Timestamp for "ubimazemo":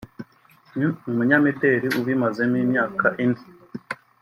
1.99-2.57